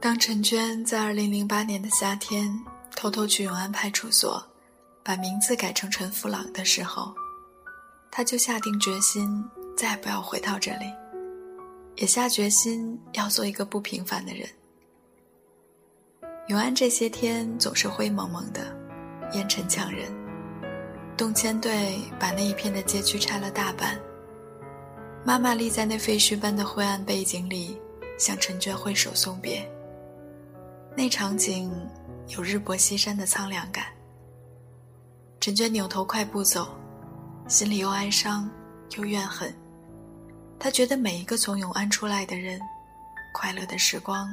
[0.00, 2.50] 当陈娟在二零零八年的夏天
[2.96, 4.42] 偷偷去永安派出所，
[5.04, 7.14] 把名字改成陈福朗的时候，
[8.10, 9.44] 他就下定决心
[9.76, 10.86] 再也不要回到这里，
[11.96, 14.48] 也下决心要做一个不平凡的人。
[16.48, 18.74] 永安这些天总是灰蒙蒙的，
[19.34, 20.10] 烟尘呛人。
[21.14, 24.00] 动迁队把那一片的街区拆了大半。
[25.26, 27.78] 妈妈立在那废墟般的灰暗背景里，
[28.18, 29.70] 向陈娟挥手送别。
[31.02, 31.72] 那场景
[32.28, 33.86] 有日薄西山的苍凉感。
[35.40, 36.68] 陈娟扭头快步走，
[37.48, 38.46] 心里又哀伤
[38.98, 39.50] 又怨恨。
[40.58, 42.60] 她觉得每一个从永安出来的人，
[43.32, 44.28] 快乐的时光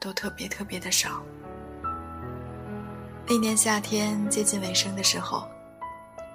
[0.00, 1.22] 都特别特别的少。
[3.28, 5.48] 那年夏天接近尾声的时候，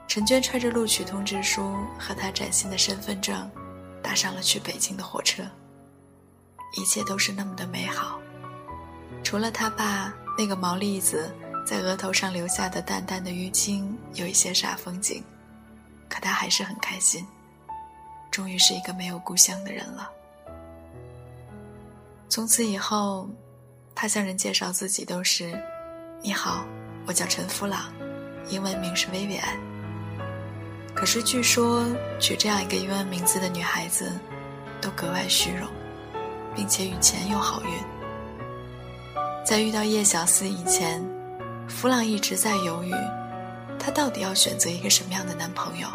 [0.07, 3.51] 陈娟揣着录取通知书和她崭新的身份证，
[4.01, 5.43] 搭上了去北京的火车。
[6.77, 8.21] 一切都是那么的美好。
[9.25, 11.33] 除了他爸那个毛栗子
[11.65, 15.23] 在额头上留下的淡淡的淤青有一些煞风景，
[16.07, 17.25] 可他还是很开心，
[18.29, 20.11] 终于是一个没有故乡的人了。
[22.29, 23.27] 从此以后，
[23.95, 25.59] 他向人介绍自己都是
[26.21, 26.63] ：“你好，
[27.07, 27.91] 我叫陈夫朗，
[28.47, 29.57] 英文名是薇薇安。”
[30.93, 31.83] 可是据说
[32.19, 34.11] 取这样一个英文名字的女孩子，
[34.79, 35.67] 都格外虚荣，
[36.55, 37.94] 并且与钱有好运。
[39.55, 41.01] 在遇到叶小思以前，
[41.65, 42.93] 弗朗一直在犹豫，
[43.79, 45.87] 他到底要选择一个什么样的男朋友？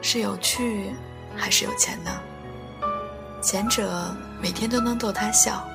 [0.00, 0.94] 是有趣，
[1.36, 2.20] 还是有钱呢？
[3.42, 5.68] 前者每天都能逗他笑，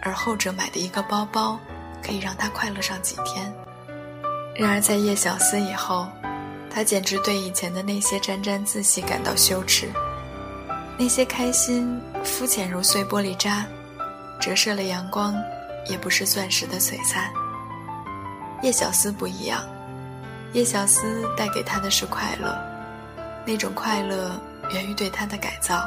[0.00, 1.60] 而后者买的一个包包
[2.02, 3.52] 可以让他快乐上几天。
[4.54, 6.08] 然而在叶小思以后，
[6.70, 9.90] 他简直对以前的那些沾沾自喜感到羞耻，
[10.96, 13.66] 那些开心肤浅如碎玻璃渣，
[14.40, 15.34] 折射了阳光。
[15.88, 17.32] 也不是钻石的璀璨。
[18.62, 19.64] 叶小思不一样，
[20.52, 22.56] 叶小思带给他的是快乐，
[23.46, 24.40] 那种快乐
[24.72, 25.82] 源于对他的改造。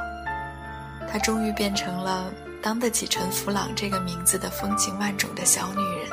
[1.12, 6.10] 她终于变成了当得起陈福朗这个名字的风情万种的小女人。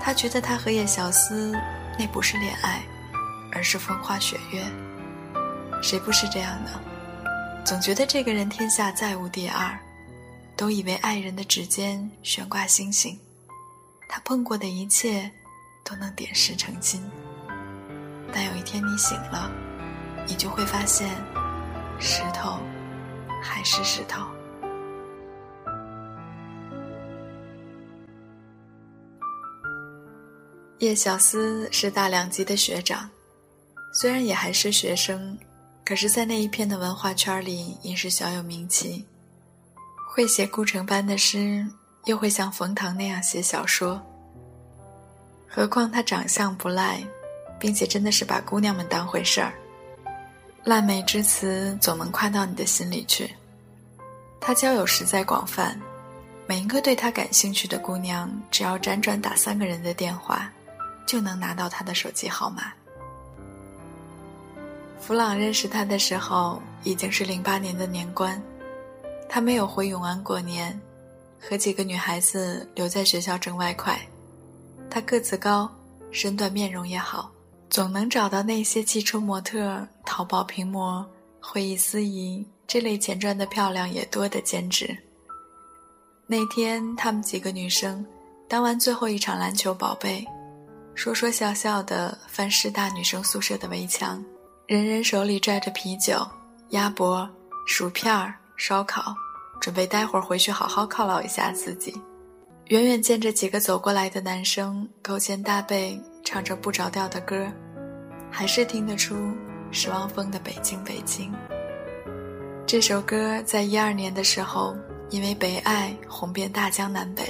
[0.00, 1.52] 他觉得他和叶小思
[1.98, 2.82] 那不是恋爱，
[3.52, 4.64] 而是风花雪月。
[5.82, 6.70] 谁不是这样呢？
[7.64, 9.78] 总觉得这个人天下再无第二。
[10.56, 13.18] 都以为爱人的指尖悬挂星星，
[14.08, 15.30] 他碰过的一切
[15.84, 17.02] 都能点石成金。
[18.32, 19.50] 但有一天你醒了，
[20.26, 21.08] 你就会发现，
[21.98, 22.58] 石头
[23.42, 24.24] 还是石头。
[30.78, 33.08] 叶小思是大两级的学长，
[33.94, 35.38] 虽然也还是学生，
[35.84, 39.04] 可是，在那一片的文化圈里，也是小有名气。
[40.14, 41.66] 会写顾城般的诗，
[42.04, 43.98] 又会像冯唐那样写小说。
[45.48, 47.02] 何况他长相不赖，
[47.58, 49.54] 并且真的是把姑娘们当回事儿。
[50.64, 53.34] 烂美之词总能夸到你的心里去。
[54.38, 55.80] 他交友实在广泛，
[56.46, 60.52] 每一个对他感兴趣的姑娘，只要辗转打三个人的电话，
[61.06, 62.70] 就能拿到他的手机号码。
[65.00, 68.38] 弗朗认识他的时候，已经是零八年的年关。
[69.34, 70.78] 他没有回永安过年，
[71.40, 73.98] 和几个女孩子留在学校挣外快。
[74.90, 75.72] 他个子高，
[76.10, 77.32] 身段面容也好，
[77.70, 81.02] 总能找到那些汽车模特、淘宝屏模、
[81.40, 84.94] 会议司仪这类钱赚的漂亮也多的兼职。
[86.26, 88.04] 那天，他们几个女生
[88.46, 90.22] 当完最后一场篮球宝贝，
[90.94, 94.22] 说说笑笑的翻师大女生宿舍的围墙，
[94.66, 96.20] 人人手里拽着啤酒、
[96.72, 97.26] 鸭脖、
[97.66, 98.34] 薯片儿。
[98.54, 99.12] 烧烤，
[99.62, 101.94] 准备待会儿回去好好犒劳一下自己。
[102.66, 107.46] 远远见着几个走过来的男生勾肩搭背，唱着不着调的歌，
[108.28, 109.14] 还是听得出
[109.70, 111.32] 是汪峰的《北京北京》。
[112.66, 114.74] 这首歌在一二年的时候
[115.10, 117.22] 因为北爱红遍大江南北，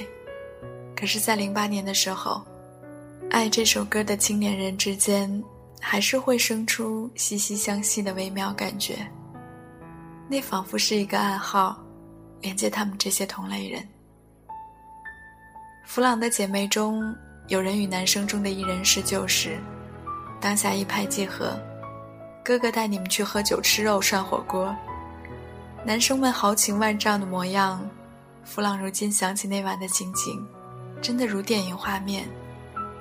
[0.97, 2.41] 可是，在零八年的时候，
[3.31, 5.43] 爱这首歌的青年人之间，
[5.81, 9.07] 还是会生出惺惺相惜的微妙感觉。
[10.29, 11.82] 那仿佛是一个暗号，
[12.43, 13.89] 连接他们这些同类人。
[15.87, 17.15] 弗朗的姐妹中，
[17.49, 19.59] 有人与男生中的一人是旧识，
[20.41, 21.59] 当下一拍即合，
[22.45, 24.75] 哥哥带你们去喝酒、吃肉、涮火锅。
[25.85, 27.83] 男生们豪情万丈的模样，
[28.45, 30.47] 弗朗如今想起那晚的情景，
[31.01, 32.29] 真的如电影画面，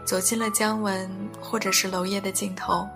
[0.05, 1.09] 走进了姜文
[1.41, 2.87] 或者是娄烨的镜头，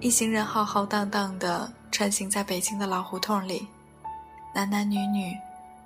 [0.00, 1.72] 一行人浩浩荡荡的。
[1.94, 3.68] 穿行在北京的老胡同里，
[4.52, 5.32] 男男女女，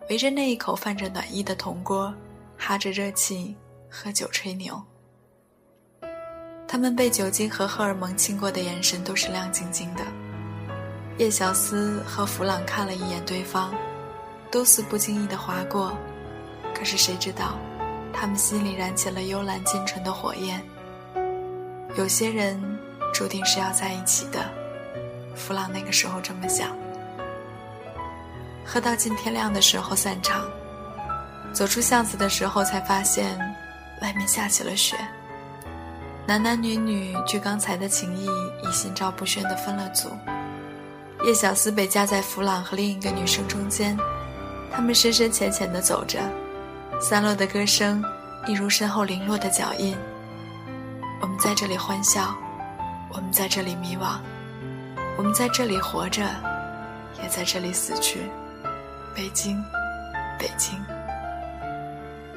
[0.09, 2.13] 围着那一口泛着暖意的铜锅，
[2.57, 3.55] 哈着热气，
[3.91, 4.83] 喝酒吹牛。
[6.67, 10.03] 他们被酒精和荷尔蒙浸过的眼神都是亮晶晶的。
[11.19, 13.75] 叶小思和弗朗看了一眼对方，
[14.51, 15.95] 都似不经意的划过，
[16.75, 17.59] 可是谁知道，
[18.13, 20.63] 他们心里燃起了幽蓝金纯的火焰。
[21.97, 22.59] 有些人
[23.13, 24.51] 注定是要在一起的，
[25.35, 26.75] 弗朗那个时候这么想。
[28.71, 30.47] 喝到近天亮的时候散场，
[31.55, 33.39] 走出巷子的时候才发现，
[34.03, 34.95] 外面下起了雪。
[36.27, 38.27] 男男女女据刚才的情谊，
[38.63, 40.11] 已心照不宣地分了组。
[41.25, 43.97] 叶小思被夹在弗朗和另一个女生中间，
[44.71, 46.21] 他们深深浅浅地走着，
[47.01, 48.05] 散落的歌声
[48.47, 49.97] 一如身后零落的脚印。
[51.23, 52.37] 我们在这里欢笑，
[53.09, 54.19] 我们在这里迷惘，
[55.17, 56.23] 我们在这里活着，
[57.23, 58.21] 也在这里死去。
[59.19, 59.61] 北京，
[60.39, 60.81] 北京。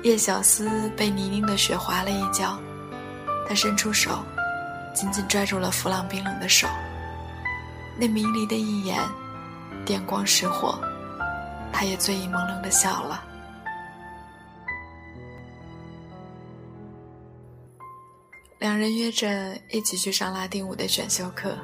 [0.02, 2.60] 叶小思被泥泞的雪滑了一跤，
[3.48, 4.26] 他伸出手，
[4.92, 6.68] 紧紧拽住了弗朗冰冷的手。
[8.00, 9.00] 那迷离的一眼，
[9.86, 10.82] 电光石火，
[11.72, 13.24] 他也醉意朦胧的笑了。
[18.58, 21.56] 两人约着一起去上拉丁舞的选修课，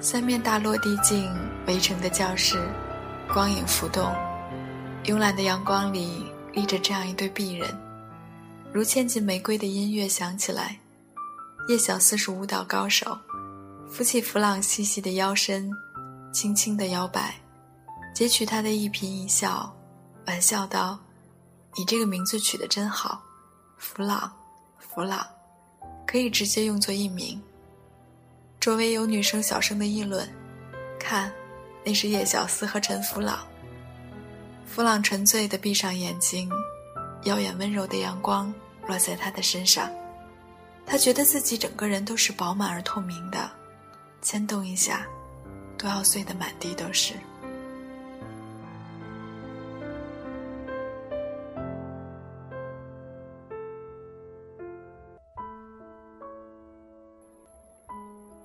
[0.00, 1.34] 三面大落地镜
[1.66, 2.62] 围成的教室，
[3.32, 4.14] 光影浮动。
[5.04, 7.78] 慵懒的阳光里立着这样一对璧人，
[8.72, 10.78] 如嵌进玫瑰的音乐响起来。
[11.68, 13.14] 叶小思是舞蹈高手，
[13.86, 15.70] 扶起弗朗细细的腰身，
[16.32, 17.34] 轻轻的摇摆，
[18.14, 19.70] 截取他的一颦一笑，
[20.26, 20.98] 玩笑道
[21.76, 23.22] ：“你这个名字取得真好，
[23.76, 24.32] 弗朗，
[24.78, 25.26] 弗朗，
[26.06, 27.38] 可以直接用作艺名。”
[28.58, 30.26] 周围有女生小声的议论
[30.98, 31.30] ：“看，
[31.84, 33.46] 那是叶小思和陈弗朗。”
[34.74, 36.50] 弗朗沉醉地闭上眼睛，
[37.22, 38.52] 耀眼温柔的阳光
[38.88, 39.88] 落在他的身上，
[40.84, 43.48] 他觉得自己整个人都是饱满而透明的，
[44.20, 45.06] 牵动一下，
[45.78, 47.14] 都要碎得满地都是。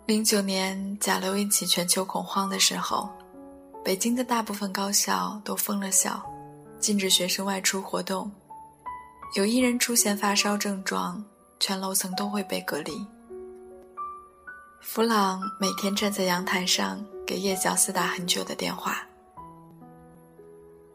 [0.05, 3.09] 零九年甲流引起全球恐慌的时候。
[3.89, 6.23] 北京的大部分高校都封了校，
[6.79, 8.31] 禁止学生外出活动。
[9.33, 11.25] 有一人出现发烧症状，
[11.59, 13.03] 全楼层都会被隔离。
[14.79, 19.01] 弗朗每天站在阳台上给叶小思打很久的电话。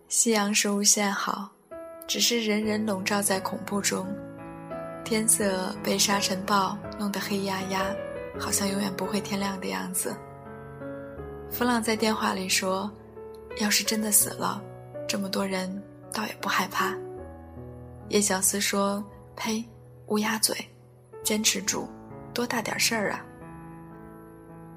[0.06, 1.50] 夕阳是无限好，
[2.06, 4.06] 只是人人笼罩在恐怖中，
[5.04, 7.92] 天色被沙尘暴弄得黑压压，
[8.38, 10.16] 好像永远不会天亮的样子。
[11.54, 12.90] 弗朗在电话里说
[13.62, 14.60] ：“要是真的死了，
[15.06, 15.80] 这么多人
[16.12, 16.92] 倒也不害怕。”
[18.10, 19.02] 叶小思说
[19.36, 19.64] ：“呸，
[20.08, 20.56] 乌鸦嘴，
[21.22, 21.88] 坚持住，
[22.34, 23.24] 多大点事儿啊！”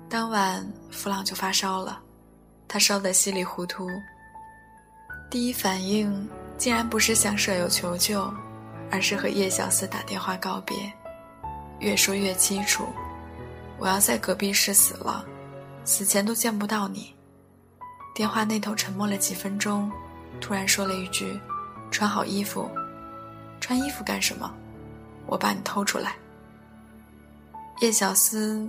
[0.07, 1.99] 当晚，弗朗就发烧了，
[2.67, 3.89] 他烧得稀里糊涂。
[5.31, 8.31] 第一反应竟然不是向舍友求救，
[8.91, 10.77] 而是和叶小思打电话告别，
[11.79, 12.85] 越说越清楚
[13.79, 15.25] ：“我要在隔壁室死了。”
[15.87, 17.15] 死前都见不到你。
[18.13, 19.89] 电话那头沉默了几分钟，
[20.41, 21.39] 突然说了一句
[21.89, 22.69] ：“穿好衣服。”
[23.61, 24.53] 穿衣服干什么？
[25.25, 26.15] 我把你偷出来。
[27.79, 28.67] 叶小思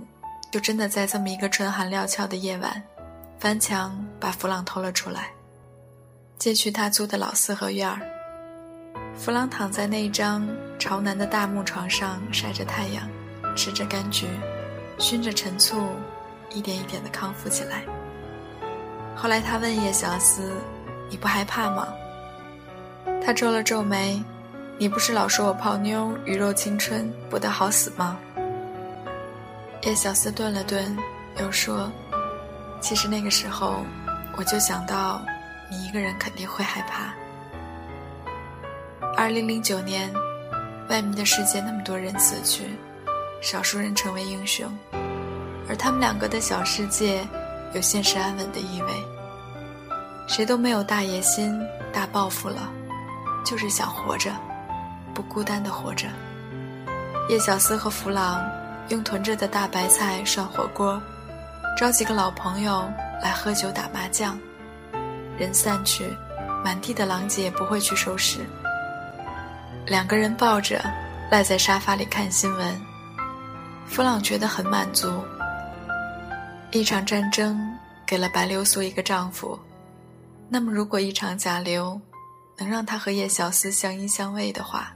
[0.49, 2.81] 就真的在这么一个春寒料峭的夜晚，
[3.37, 5.29] 翻墙把弗朗偷了出来，
[6.37, 7.99] 借去他租的老四合院儿。
[9.13, 10.47] 弗朗躺在那张
[10.79, 13.09] 朝南的大木床上晒着太阳，
[13.57, 14.25] 吃着柑橘，
[14.97, 15.89] 熏着陈醋。
[16.51, 17.83] 一点一点的康复起来。
[19.15, 20.53] 后来他问叶小思
[21.09, 21.87] ：“你不害怕吗？”
[23.25, 24.23] 他皱了皱眉
[24.77, 28.17] ：“你不是老说我泡妞鱼肉青春不得好死吗？”
[29.83, 30.97] 叶小思顿了顿，
[31.39, 31.91] 又说
[32.81, 33.83] ：“其实那个时候，
[34.37, 35.21] 我就想到，
[35.69, 37.13] 你一个人肯定会害怕。”
[39.17, 40.09] 二零零九年，
[40.87, 42.63] 外面的世界那么多人死去，
[43.41, 44.71] 少数人成为英雄。
[45.69, 47.25] 而他们两个的小世界，
[47.73, 48.91] 有现实安稳的意味。
[50.27, 51.55] 谁都没有大野心、
[51.93, 52.67] 大抱负了，
[53.45, 54.31] 就是想活着，
[55.13, 56.07] 不孤单的活着。
[57.29, 58.43] 叶小思和弗朗
[58.87, 60.99] 用囤着的大白菜涮火锅，
[61.77, 64.37] 招几个老朋友来喝酒打麻将。
[65.37, 66.11] 人散去，
[66.65, 68.39] 满地的狼藉不会去收拾。
[69.85, 70.81] 两个人抱着，
[71.29, 72.81] 赖在沙发里看新闻。
[73.85, 75.23] 弗朗觉得很满足。
[76.71, 77.59] 一场战争
[78.05, 79.59] 给了白流苏一个丈夫，
[80.47, 81.99] 那么如果一场甲流
[82.57, 84.93] 能让他和叶小思相依相偎的话，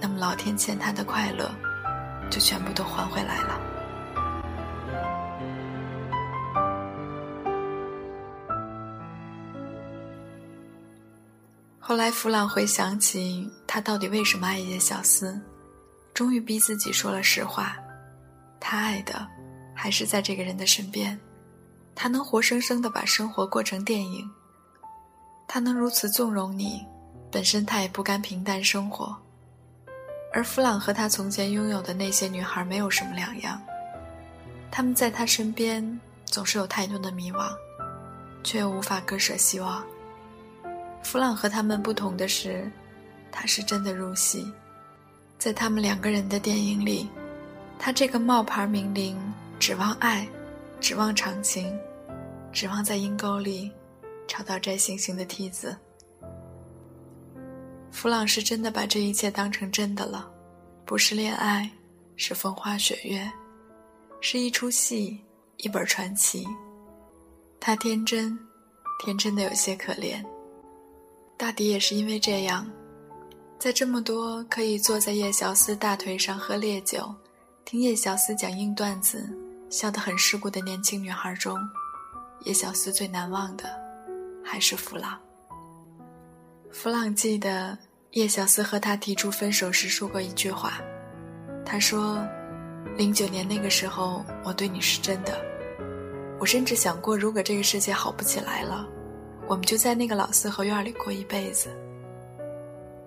[0.00, 1.52] 那么老天欠他的快乐，
[2.30, 3.60] 就全部都还回来了。
[11.80, 15.40] 后来，弗朗回想起他到底为什么爱叶小思，
[16.14, 17.76] 终于逼自己说了实话：
[18.60, 19.26] 他爱的
[19.76, 21.16] 还是在这个人的身边，
[21.94, 24.28] 他能活生生的把生活过成电影。
[25.46, 26.84] 他能如此纵容你，
[27.30, 29.16] 本身他也不甘平淡生活。
[30.32, 33.62] 而弗朗和他从前拥有的那些女孩没有什么两样，
[34.70, 37.54] 他们在他身边总是有太多的迷惘，
[38.42, 39.84] 却又无法割舍希望。
[41.02, 42.70] 弗朗和他们不同的是，
[43.30, 44.50] 他是真的入戏，
[45.38, 47.08] 在他们两个人的电影里，
[47.78, 49.16] 他这个冒牌名伶
[49.58, 50.28] 指望爱，
[50.80, 51.78] 指望长情，
[52.52, 53.72] 指望在阴沟里。
[54.28, 55.76] 找到摘星星的梯子，
[57.92, 60.28] 弗朗是真的把这一切当成真的了，
[60.84, 61.70] 不是恋爱，
[62.16, 63.30] 是风花雪月，
[64.20, 65.20] 是一出戏，
[65.58, 66.44] 一本传奇。
[67.60, 68.36] 他天真，
[68.98, 70.20] 天真的有些可怜。
[71.36, 72.68] 大抵也是因为这样，
[73.60, 77.14] 在这么多可以坐在叶小思大腿上喝烈酒，
[77.64, 79.24] 听叶小思讲硬段子，
[79.70, 81.58] 笑得很世故的年轻女孩中，
[82.44, 83.64] 叶小思最难忘的。
[84.48, 85.18] 还是弗朗。
[86.70, 87.76] 弗朗记得
[88.12, 90.80] 叶小思和他提出分手时说过一句话，
[91.64, 92.24] 他说
[92.96, 95.36] ：“零九年那个时候，我对你是真的。
[96.38, 98.86] 我甚至想过，如果这个世界好不起来了，
[99.48, 101.68] 我们就在那个老四合院里过一辈子。”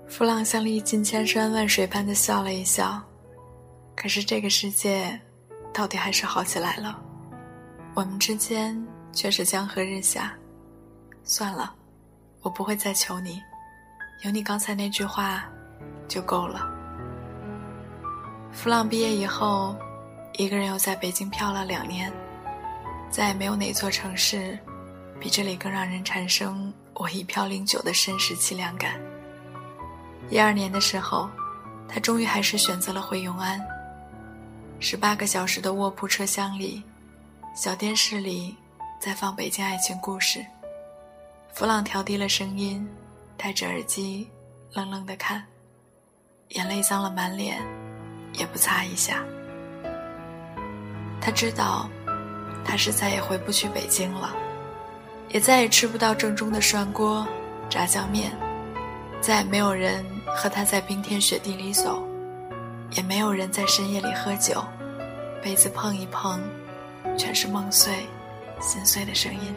[0.10, 3.02] 弗朗像历尽千山万水般的笑了一笑，
[3.96, 5.18] 可是这个世界，
[5.80, 7.00] 到底还是好起来了，
[7.94, 10.34] 我们之间却是江河日下。
[11.24, 11.74] 算了，
[12.42, 13.42] 我不会再求你，
[14.26, 15.46] 有你刚才那句话，
[16.06, 16.70] 就够了。
[18.52, 19.74] 弗朗毕业以后，
[20.34, 22.12] 一个人又在北京漂了两年，
[23.10, 24.60] 再也没有哪座城市，
[25.18, 29.00] 比这里更让人产生“我一飘零久”的身世凄凉感。
[30.30, 31.30] 一二年的时候，
[31.88, 33.58] 他终于还是选择了回永安。
[34.82, 36.82] 十八个小时的卧铺车厢里，
[37.54, 38.56] 小电视里
[38.98, 40.40] 在放《北京爱情故事》。
[41.54, 42.88] 弗朗调低了声音，
[43.36, 44.30] 戴着耳机，
[44.72, 45.46] 愣愣的看，
[46.50, 47.62] 眼泪脏了满脸，
[48.34, 49.22] 也不擦一下。
[51.20, 51.90] 他知道，
[52.64, 54.34] 他是再也回不去北京了，
[55.28, 57.28] 也再也吃不到正宗的涮锅、
[57.70, 58.32] 炸酱面，
[59.20, 62.02] 再也没有人和他在冰天雪地里走，
[62.92, 64.64] 也没有人在深夜里喝酒，
[65.44, 66.40] 杯子碰一碰，
[67.18, 67.94] 全是梦碎、
[68.60, 69.56] 心碎的声音。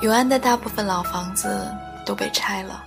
[0.00, 1.70] 永安的大部分老房子
[2.04, 2.82] 都被拆了，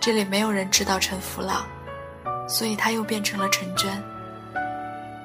[0.00, 1.66] 这里没有人知道陈福朗，
[2.48, 4.02] 所以他又变成了陈娟。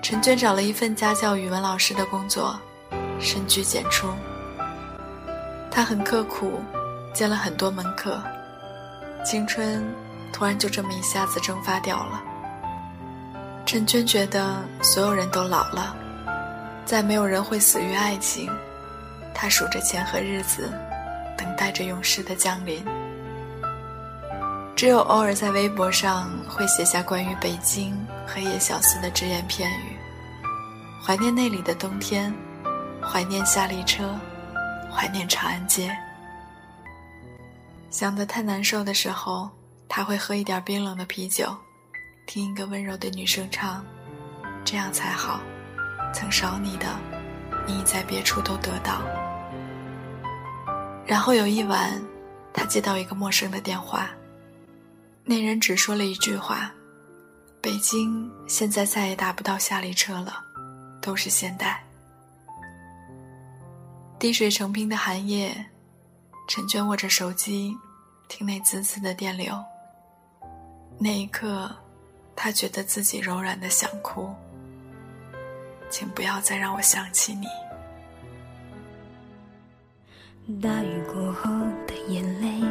[0.02, 2.60] 陈娟找了一份家教语文老师的工作，
[3.20, 4.08] 深居简出。
[5.70, 6.62] 他很刻苦，
[7.14, 8.22] 兼了很多门课，
[9.24, 9.84] 青春
[10.32, 12.24] 突然就这么一下子蒸发掉了。
[13.66, 15.96] 陈娟觉得所有人都老了，
[16.86, 18.52] 再没有人会死于爱情。
[19.34, 20.72] 她数着钱和日子。
[21.38, 22.84] 等待着永世的降临。
[24.76, 29.96] 只有偶尔在微博上会写下关于北京和叶小思的只言片语，
[31.00, 32.34] 怀念那里的冬天，
[33.00, 34.16] 怀念夏利车，
[34.92, 35.96] 怀念长安街。
[37.92, 39.48] 想得太难受的时候，
[39.90, 41.56] 他会喝一点冰冷的啤酒，
[42.26, 43.84] 听一个温柔的女声唱
[44.64, 45.40] ：“这样才好，
[46.14, 46.86] 曾少你的，
[47.66, 49.02] 你在别处都得到。”
[51.08, 52.02] 然后有一晚，
[52.54, 54.10] 他接到一个陌生的电话。
[55.24, 56.72] 那人只说了一句话
[57.62, 60.44] ：“北京现在再也打不到夏利车了，
[61.02, 61.84] 都是现代。”
[64.20, 65.66] 滴水成冰的寒夜，
[66.48, 67.78] 陈娟握着手机，
[68.28, 69.64] 听那滋滋的电流。
[71.00, 71.70] 那一刻，
[72.36, 74.30] 他觉得自己柔软的想哭。
[75.90, 77.48] 请不要再让我想起你。
[80.62, 81.50] 大雨过后
[81.86, 82.62] 的眼泪，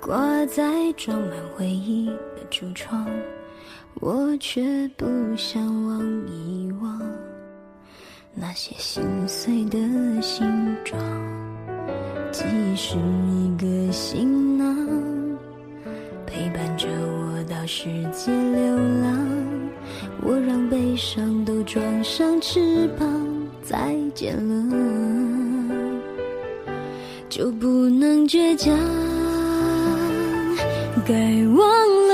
[0.00, 3.06] 挂在装满回忆的橱窗，
[3.94, 7.02] 我却不想忘遗忘
[8.34, 9.78] 那些心碎的
[10.22, 10.98] 形状。
[12.30, 14.49] 记忆是一个行
[17.60, 19.28] 到世界流浪，
[20.22, 23.06] 我让悲伤都装上翅膀，
[23.62, 24.64] 再见了，
[27.28, 28.74] 就不能倔强，
[31.06, 31.14] 该
[31.48, 31.58] 忘
[32.08, 32.09] 了。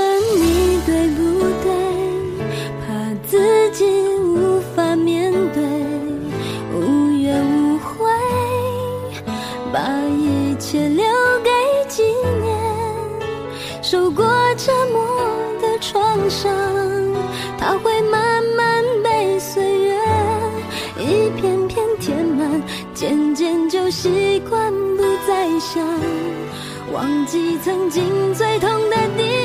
[26.97, 29.36] 忘记曾经最痛的你。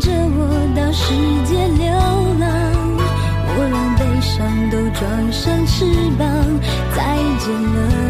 [0.00, 1.12] 着我到世
[1.44, 1.92] 界流
[2.38, 2.48] 浪
[3.46, 5.84] 我让悲伤都装上翅
[6.18, 6.26] 膀
[6.96, 8.09] 再见了。